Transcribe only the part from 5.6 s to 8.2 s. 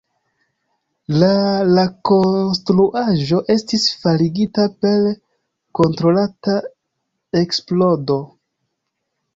kontrolata eksplodo.